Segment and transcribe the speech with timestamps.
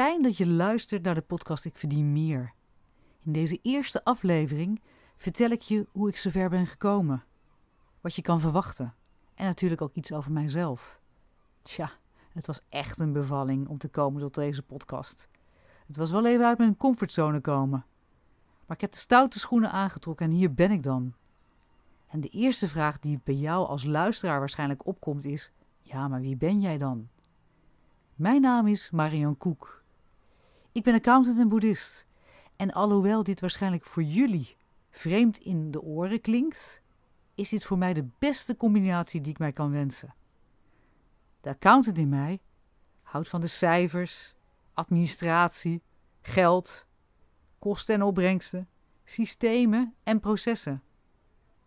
[0.00, 2.52] Fijn dat je luistert naar de podcast Ik Verdien Meer.
[3.18, 4.80] In deze eerste aflevering
[5.16, 7.24] vertel ik je hoe ik zover ben gekomen,
[8.00, 8.94] wat je kan verwachten
[9.34, 11.00] en natuurlijk ook iets over mijzelf.
[11.62, 11.90] Tja,
[12.32, 15.28] het was echt een bevalling om te komen tot deze podcast.
[15.86, 17.84] Het was wel even uit mijn comfortzone komen.
[18.66, 21.14] Maar ik heb de stoute schoenen aangetrokken en hier ben ik dan.
[22.06, 26.36] En de eerste vraag die bij jou als luisteraar waarschijnlijk opkomt is: ja, maar wie
[26.36, 27.08] ben jij dan?
[28.14, 29.79] Mijn naam is Marion Koek.
[30.72, 32.06] Ik ben accountant en boeddhist.
[32.56, 34.56] En alhoewel dit waarschijnlijk voor jullie
[34.90, 36.82] vreemd in de oren klinkt,
[37.34, 40.14] is dit voor mij de beste combinatie die ik mij kan wensen.
[41.40, 42.40] De accountant in mij
[43.02, 44.34] houdt van de cijfers,
[44.74, 45.82] administratie,
[46.20, 46.86] geld,
[47.58, 48.68] kosten en opbrengsten,
[49.04, 50.82] systemen en processen.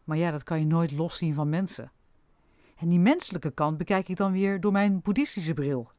[0.04, 1.92] Maar ja, dat kan je nooit loszien van mensen.
[2.76, 5.92] En die menselijke kant bekijk ik dan weer door mijn boeddhistische bril.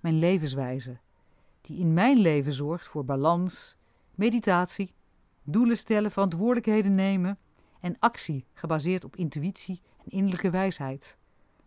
[0.00, 0.98] Mijn levenswijze,
[1.60, 3.76] die in mijn leven zorgt voor balans,
[4.14, 4.94] meditatie,
[5.42, 7.38] doelen stellen, verantwoordelijkheden nemen
[7.80, 11.18] en actie gebaseerd op intuïtie en innerlijke wijsheid.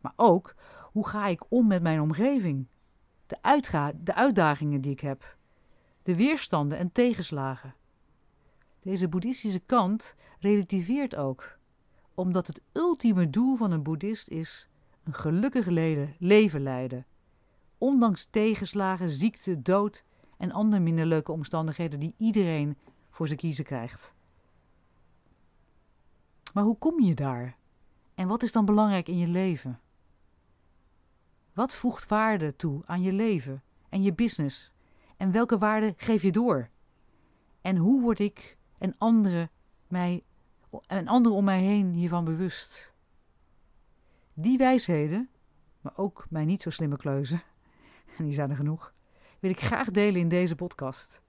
[0.01, 0.55] Maar ook
[0.91, 2.67] hoe ga ik om met mijn omgeving,
[3.25, 5.37] de, de uitdagingen die ik heb,
[6.03, 7.75] de weerstanden en tegenslagen.
[8.81, 11.57] Deze boeddhistische kant relativeert ook,
[12.13, 14.69] omdat het ultieme doel van een boeddhist is
[15.03, 15.65] een gelukkig
[16.19, 17.05] leven leiden
[17.81, 20.03] ondanks tegenslagen, ziekte, dood
[20.37, 22.77] en andere minder leuke omstandigheden die iedereen
[23.09, 24.13] voor zijn kiezen krijgt.
[26.53, 27.57] Maar hoe kom je daar?
[28.15, 29.79] En wat is dan belangrijk in je leven?
[31.53, 34.73] Wat voegt waarde toe aan je leven en je business?
[35.17, 36.69] En welke waarde geef je door?
[37.61, 39.49] En hoe word ik en anderen,
[39.87, 40.23] mij,
[40.87, 42.93] en anderen om mij heen hiervan bewust?
[44.33, 45.29] Die wijsheden,
[45.81, 47.41] maar ook mijn niet zo slimme kleuzen,
[48.17, 48.93] en die zijn er genoeg,
[49.39, 51.21] wil ik graag delen in deze podcast,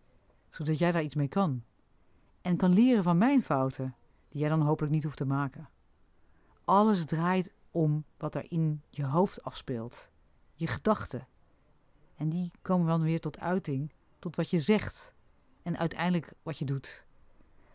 [0.48, 1.62] zodat jij daar iets mee kan.
[2.40, 3.94] En kan leren van mijn fouten,
[4.28, 5.68] die jij dan hopelijk niet hoeft te maken.
[6.64, 10.10] Alles draait om wat er in je hoofd afspeelt,
[10.54, 11.26] je gedachten.
[12.16, 15.14] En die komen dan weer tot uiting, tot wat je zegt
[15.62, 17.04] en uiteindelijk wat je doet.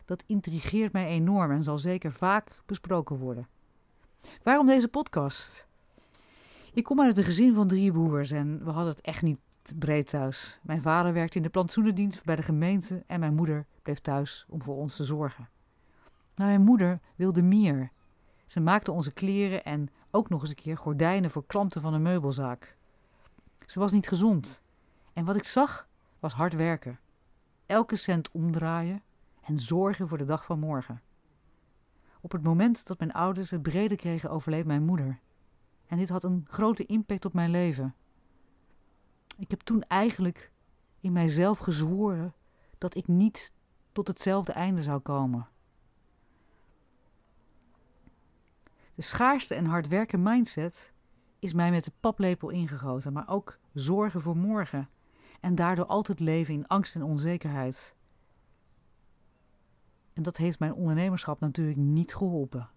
[0.04, 3.48] Dat intrigeert mij enorm en zal zeker vaak besproken worden.
[4.42, 5.67] Waarom deze podcast?
[6.78, 9.38] Ik kom uit een gezin van drie broers en we hadden het echt niet
[9.78, 10.60] breed thuis.
[10.62, 14.62] Mijn vader werkte in de plantsoenendienst bij de gemeente en mijn moeder bleef thuis om
[14.62, 15.48] voor ons te zorgen.
[16.34, 17.90] Maar mijn moeder wilde meer.
[18.46, 22.02] Ze maakte onze kleren en ook nog eens een keer gordijnen voor klanten van een
[22.02, 22.76] meubelzaak.
[23.66, 24.62] Ze was niet gezond
[25.12, 26.98] en wat ik zag was hard werken.
[27.66, 29.02] Elke cent omdraaien
[29.42, 31.02] en zorgen voor de dag van morgen.
[32.20, 35.20] Op het moment dat mijn ouders het brede kregen, overleed mijn moeder.
[35.88, 37.94] En dit had een grote impact op mijn leven.
[39.38, 40.52] Ik heb toen eigenlijk
[41.00, 42.34] in mijzelf gezworen
[42.78, 43.52] dat ik niet
[43.92, 45.48] tot hetzelfde einde zou komen.
[48.94, 50.92] De schaarste en hard werken mindset
[51.38, 54.88] is mij met de paplepel ingegoten, maar ook zorgen voor morgen
[55.40, 57.94] en daardoor altijd leven in angst en onzekerheid.
[60.12, 62.70] En dat heeft mijn ondernemerschap natuurlijk niet geholpen.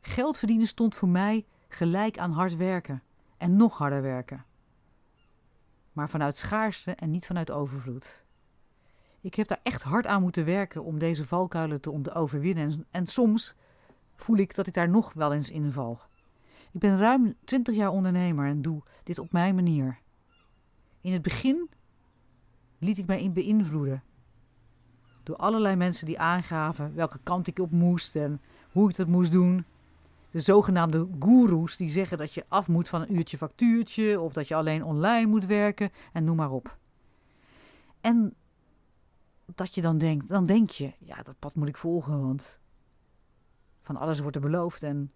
[0.00, 3.02] Geld verdienen stond voor mij gelijk aan hard werken
[3.36, 4.44] en nog harder werken.
[5.92, 8.24] Maar vanuit schaarste en niet vanuit overvloed.
[9.20, 12.70] Ik heb daar echt hard aan moeten werken om deze valkuilen te overwinnen.
[12.70, 13.54] En, en soms
[14.16, 16.00] voel ik dat ik daar nog wel eens in val.
[16.72, 19.98] Ik ben ruim 20 jaar ondernemer en doe dit op mijn manier.
[21.00, 21.70] In het begin
[22.78, 24.02] liet ik mij beïnvloeden
[25.26, 28.40] door allerlei mensen die aangaven welke kant ik op moest en
[28.72, 29.64] hoe ik dat moest doen.
[30.30, 34.48] De zogenaamde goeroes die zeggen dat je af moet van een uurtje factuurtje of dat
[34.48, 36.78] je alleen online moet werken en noem maar op.
[38.00, 38.34] En
[39.54, 42.60] dat je dan denkt, dan denk je, ja, dat pad moet ik volgen, want
[43.80, 45.12] van alles wordt er beloofd en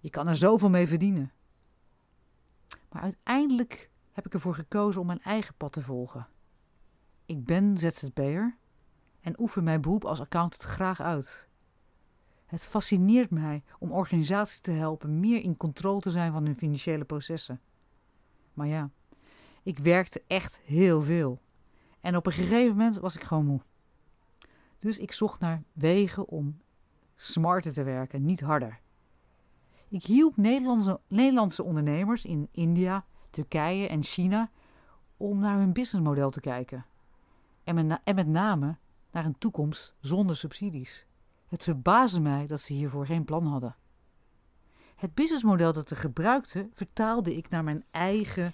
[0.00, 1.32] je kan er zoveel mee verdienen.
[2.90, 6.26] Maar uiteindelijk heb ik ervoor gekozen om mijn eigen pad te volgen.
[7.26, 8.56] Ik ben ZZP'er
[9.20, 11.48] en oefen mijn beroep als accountant graag uit.
[12.46, 17.04] Het fascineert mij om organisaties te helpen meer in controle te zijn van hun financiële
[17.04, 17.60] processen.
[18.54, 18.90] Maar ja,
[19.62, 21.40] ik werkte echt heel veel.
[22.00, 23.60] En op een gegeven moment was ik gewoon moe.
[24.78, 26.60] Dus ik zocht naar wegen om
[27.14, 28.80] smarter te werken, niet harder.
[29.88, 34.50] Ik hielp Nederlandse, Nederlandse ondernemers in India, Turkije en China
[35.16, 36.86] om naar hun businessmodel te kijken.
[37.64, 38.76] En en met name
[39.10, 41.06] naar een toekomst zonder subsidies.
[41.54, 43.76] Het verbaasde mij dat ze hiervoor geen plan hadden.
[44.96, 48.52] Het businessmodel dat ze gebruikten vertaalde ik naar mijn eigen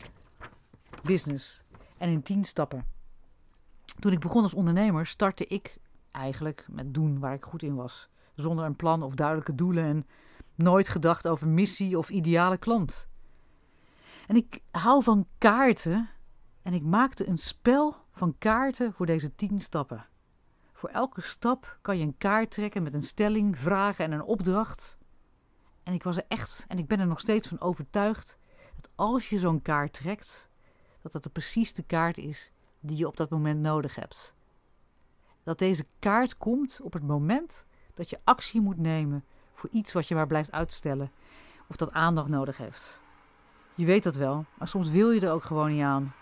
[1.02, 1.64] business
[1.98, 2.86] en in tien stappen.
[3.98, 5.78] Toen ik begon als ondernemer startte ik
[6.10, 10.06] eigenlijk met doen waar ik goed in was, zonder een plan of duidelijke doelen en
[10.54, 13.08] nooit gedacht over missie of ideale klant.
[14.26, 16.08] En ik hou van kaarten
[16.62, 20.09] en ik maakte een spel van kaarten voor deze tien stappen.
[20.80, 24.96] Voor elke stap kan je een kaart trekken met een stelling, vragen en een opdracht.
[25.82, 28.38] En ik was er echt, en ik ben er nog steeds van overtuigd,
[28.74, 30.48] dat als je zo'n kaart trekt,
[31.02, 34.34] dat dat precies de kaart is die je op dat moment nodig hebt.
[35.42, 40.08] Dat deze kaart komt op het moment dat je actie moet nemen voor iets wat
[40.08, 41.10] je maar blijft uitstellen
[41.68, 43.02] of dat aandacht nodig heeft.
[43.74, 46.14] Je weet dat wel, maar soms wil je er ook gewoon niet aan.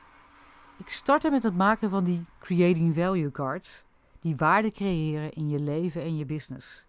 [0.76, 3.87] Ik startte met het maken van die Creating Value Cards,
[4.20, 6.87] die waarde creëren in je leven en je business.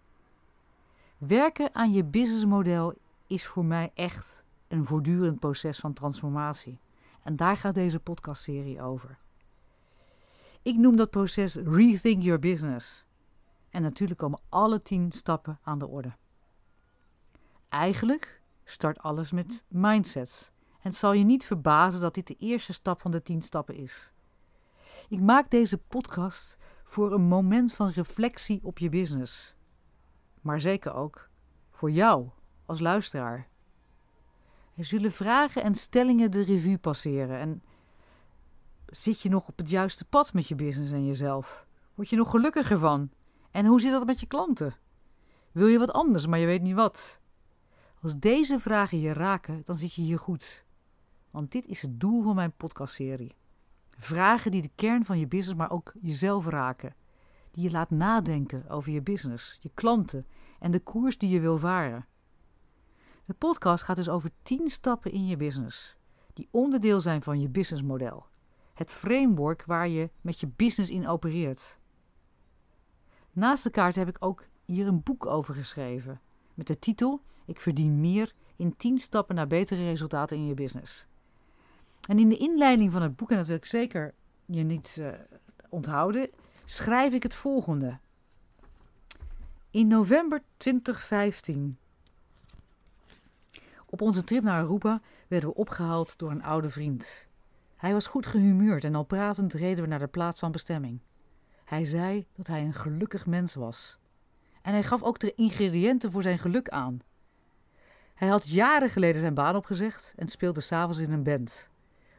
[1.18, 2.94] Werken aan je businessmodel
[3.26, 6.78] is voor mij echt een voortdurend proces van transformatie.
[7.22, 9.18] En daar gaat deze podcastserie over.
[10.62, 13.04] Ik noem dat proces Rethink Your Business.
[13.70, 16.12] En natuurlijk komen alle tien stappen aan de orde.
[17.68, 20.52] Eigenlijk start alles met mindset.
[20.70, 23.74] En het zal je niet verbazen dat dit de eerste stap van de tien stappen
[23.74, 24.12] is.
[25.08, 26.58] Ik maak deze podcast
[26.90, 29.54] voor een moment van reflectie op je business.
[30.40, 31.28] Maar zeker ook
[31.70, 32.28] voor jou
[32.66, 33.48] als luisteraar.
[34.74, 37.38] Er zullen vragen en stellingen de revue passeren.
[37.38, 37.62] En
[38.86, 41.66] zit je nog op het juiste pad met je business en jezelf?
[41.94, 43.10] Word je nog gelukkiger van?
[43.50, 44.76] En hoe zit dat met je klanten?
[45.52, 47.20] Wil je wat anders, maar je weet niet wat?
[48.02, 50.64] Als deze vragen je raken, dan zit je hier goed.
[51.30, 53.34] Want dit is het doel van mijn podcastserie.
[54.02, 56.94] Vragen die de kern van je business, maar ook jezelf raken.
[57.50, 60.26] Die je laat nadenken over je business, je klanten
[60.58, 62.06] en de koers die je wil varen.
[63.24, 65.96] De podcast gaat dus over 10 stappen in je business,
[66.34, 68.26] die onderdeel zijn van je businessmodel.
[68.74, 71.78] Het framework waar je met je business in opereert.
[73.32, 76.20] Naast de kaart heb ik ook hier een boek over geschreven,
[76.54, 81.08] met de titel Ik verdien meer in 10 stappen naar betere resultaten in je business.
[82.08, 84.14] En in de inleiding van het boek, en dat wil ik zeker
[84.44, 85.08] je niet uh,
[85.68, 86.30] onthouden,
[86.64, 87.98] schrijf ik het volgende.
[89.70, 91.78] In november 2015.
[93.86, 97.26] Op onze trip naar Aruba werden we opgehaald door een oude vriend.
[97.76, 101.00] Hij was goed gehumeurd en al pratend reden we naar de plaats van bestemming.
[101.64, 103.98] Hij zei dat hij een gelukkig mens was.
[104.62, 107.00] En hij gaf ook de ingrediënten voor zijn geluk aan.
[108.14, 111.69] Hij had jaren geleden zijn baan opgezegd en speelde s'avonds in een band.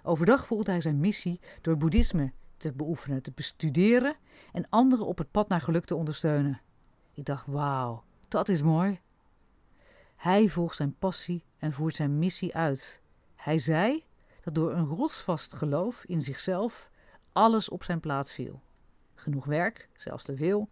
[0.04, 4.16] Overdag voelde hij zijn missie door boeddhisme te beoefenen, te bestuderen
[4.52, 6.62] en anderen op het pad naar geluk te ondersteunen.
[7.14, 9.00] Ik dacht, wauw, dat is mooi.
[10.16, 13.02] Hij volgt zijn passie en voert zijn missie uit.
[13.36, 14.04] Hij zei
[14.44, 16.90] dat door een rotsvast geloof in zichzelf
[17.34, 18.62] alles op zijn plaats viel.
[19.16, 20.70] Genoeg werk, zelfs te veel.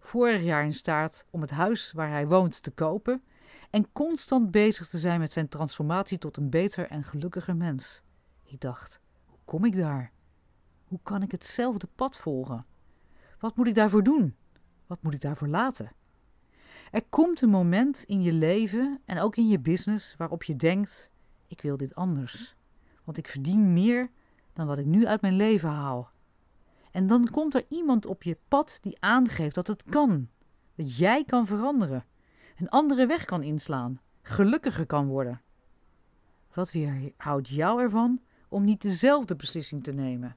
[0.00, 3.22] Vorig jaar in staat om het huis waar hij woont te kopen
[3.70, 8.02] en constant bezig te zijn met zijn transformatie tot een beter en gelukkiger mens.
[8.52, 10.12] Ik dacht: hoe kom ik daar?
[10.84, 12.66] Hoe kan ik hetzelfde pad volgen?
[13.38, 14.36] Wat moet ik daarvoor doen?
[14.86, 15.92] Wat moet ik daarvoor laten?
[16.90, 21.10] Er komt een moment in je leven en ook in je business waarop je denkt:
[21.46, 22.56] ik wil dit anders.
[23.04, 24.10] Want ik verdien meer
[24.52, 26.10] dan wat ik nu uit mijn leven haal.
[26.90, 30.28] En dan komt er iemand op je pad die aangeeft dat het kan.
[30.74, 32.04] Dat jij kan veranderen.
[32.56, 34.00] Een andere weg kan inslaan.
[34.22, 35.40] Gelukkiger kan worden.
[36.54, 38.20] Wat weerhoudt jou ervan
[38.52, 40.36] om niet dezelfde beslissing te nemen?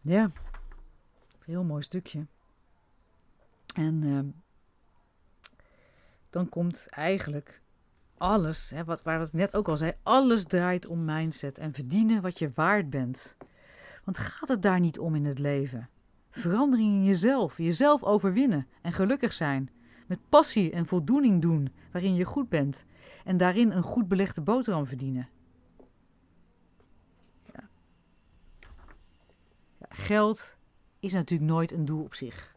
[0.00, 0.30] Ja,
[1.44, 2.26] heel mooi stukje.
[3.74, 4.20] En uh,
[6.30, 7.60] dan komt eigenlijk
[8.16, 12.22] alles, hè, wat, waar ik net ook al zei, alles draait om mindset en verdienen
[12.22, 13.36] wat je waard bent.
[14.04, 15.88] Want gaat het daar niet om in het leven?
[16.30, 19.70] Verandering in jezelf, jezelf overwinnen en gelukkig zijn.
[20.06, 22.84] Met passie en voldoening doen waarin je goed bent
[23.24, 25.28] en daarin een goed belegde boterham verdienen.
[27.54, 27.68] Ja.
[29.78, 30.56] Ja, geld
[31.00, 32.54] is natuurlijk nooit een doel op zich.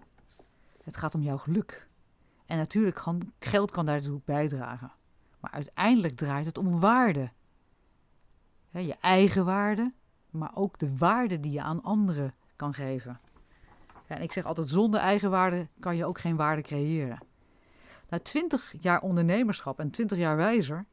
[0.83, 1.87] Het gaat om jouw geluk.
[2.45, 4.91] En natuurlijk kan geld kan daartoe bijdragen.
[5.39, 7.31] Maar uiteindelijk draait het om waarde.
[8.71, 9.93] je eigen waarde,
[10.29, 13.19] maar ook de waarde die je aan anderen kan geven.
[14.07, 17.19] En ik zeg altijd, zonder eigenwaarde kan je ook geen waarde creëren.
[18.09, 20.85] Na 20 jaar ondernemerschap en 20 jaar wijzer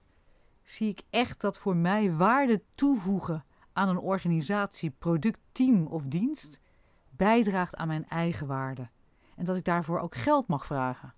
[0.62, 6.60] zie ik echt dat voor mij waarde toevoegen aan een organisatie, product, team of dienst
[7.10, 8.88] bijdraagt aan mijn eigen waarde.
[9.36, 11.14] En dat ik daarvoor ook geld mag vragen.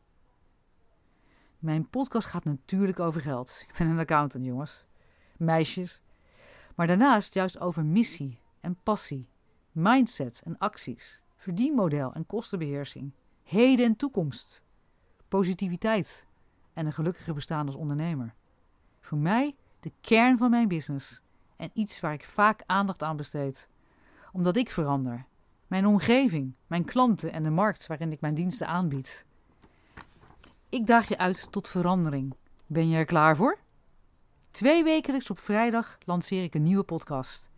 [1.58, 3.64] Mijn podcast gaat natuurlijk over geld.
[3.68, 4.86] Ik ben een accountant, jongens.
[5.36, 6.02] Meisjes.
[6.74, 9.28] Maar daarnaast juist over missie en passie,
[9.72, 14.62] mindset en acties, verdienmodel en kostenbeheersing, heden en toekomst,
[15.28, 16.26] positiviteit
[16.72, 18.34] en een gelukkige bestaan als ondernemer.
[19.00, 21.22] Voor mij de kern van mijn business
[21.56, 23.68] en iets waar ik vaak aandacht aan besteed.
[24.32, 25.24] Omdat ik verander.
[25.66, 29.24] Mijn omgeving, mijn klanten en de markt waarin ik mijn diensten aanbied.
[30.68, 32.34] Ik daag je uit tot verandering.
[32.66, 33.58] Ben je er klaar voor?
[34.50, 37.50] Twee wekelijks op vrijdag lanceer ik een nieuwe podcast.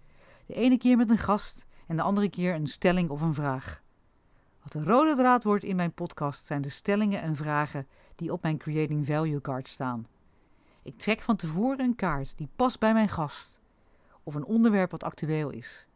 [0.46, 3.82] De ene keer met een gast en de andere keer een stelling of een vraag.
[4.62, 7.86] Wat de rode draad wordt in mijn podcast zijn de stellingen en vragen
[8.16, 10.06] die op mijn Creating Value card staan.
[10.82, 13.60] Ik trek van tevoren een kaart die past bij mijn gast
[14.26, 15.86] of een onderwerp wat actueel is.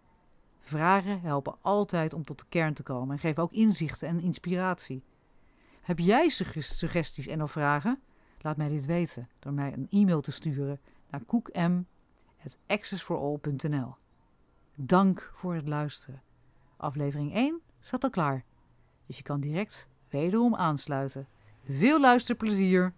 [0.61, 5.03] Vragen helpen altijd om tot de kern te komen en geven ook inzichten en inspiratie.
[5.81, 8.01] Heb jij suggesties en of vragen?
[8.41, 13.95] Laat mij dit weten door mij een e-mail te sturen naar koekm.accessforall.nl.
[14.75, 16.23] Dank voor het luisteren.
[16.77, 18.45] Aflevering 1 staat al klaar,
[19.07, 21.29] dus je kan direct wederom aansluiten.
[21.63, 22.93] Veel luisterplezier!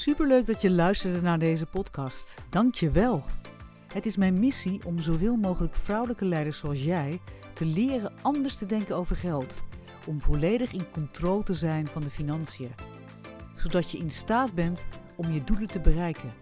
[0.00, 2.42] Superleuk dat je luisterde naar deze podcast.
[2.50, 3.24] Dank je wel.
[3.92, 7.20] Het is mijn missie om zoveel mogelijk vrouwelijke leiders zoals jij
[7.54, 9.62] te leren anders te denken over geld.
[10.06, 12.70] Om volledig in controle te zijn van de financiën.
[13.56, 16.32] Zodat je in staat bent om je doelen te bereiken.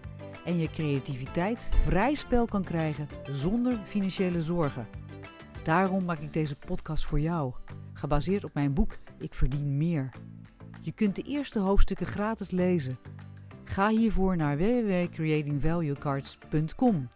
[0.44, 4.88] En je creativiteit vrij spel kan krijgen zonder financiële zorgen.
[5.62, 7.52] Daarom maak ik deze podcast voor jou.
[7.92, 10.08] Gebaseerd op mijn boek Ik verdien meer.
[10.80, 13.17] Je kunt de eerste hoofdstukken gratis lezen.
[13.68, 17.08] Ga hiervoor naar www.creatingvaluecards.com.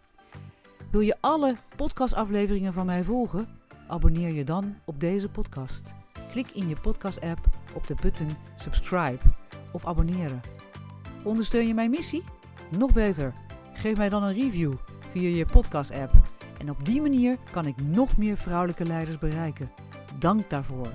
[0.91, 3.47] Wil je alle podcastafleveringen van mij volgen?
[3.87, 5.93] Abonneer je dan op deze podcast.
[6.31, 7.39] Klik in je podcast-app
[7.73, 9.19] op de button subscribe
[9.71, 10.41] of abonneren.
[11.23, 12.23] Ondersteun je mijn missie?
[12.77, 13.33] Nog beter,
[13.73, 14.73] geef mij dan een review
[15.11, 16.13] via je podcast-app.
[16.57, 19.69] En op die manier kan ik nog meer vrouwelijke leiders bereiken.
[20.19, 20.87] Dank daarvoor.